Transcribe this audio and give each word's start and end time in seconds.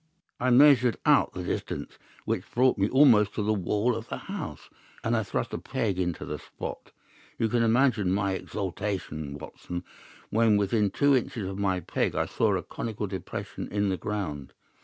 I 0.39 0.49
measured 0.49 0.97
out 1.05 1.33
the 1.33 1.43
distance, 1.43 1.99
which 2.25 2.49
brought 2.51 2.79
me 2.79 2.89
almost 2.89 3.35
to 3.35 3.43
the 3.43 3.53
wall 3.53 3.95
of 3.95 4.09
the 4.09 4.17
house, 4.17 4.67
and 5.03 5.15
I 5.15 5.21
thrust 5.21 5.53
a 5.53 5.59
peg 5.59 5.99
into 5.99 6.25
the 6.25 6.39
spot. 6.39 6.91
You 7.37 7.47
can 7.47 7.61
imagine 7.61 8.11
my 8.11 8.31
exultation, 8.33 9.37
Watson, 9.37 9.83
when 10.31 10.57
within 10.57 10.89
two 10.89 11.15
inches 11.15 11.47
of 11.47 11.59
my 11.59 11.81
peg 11.81 12.15
I 12.15 12.25
saw 12.25 12.55
a 12.55 12.63
conical 12.63 13.05
depression 13.05 13.67
in 13.71 13.89
the 13.89 13.95
ground. 13.97 14.53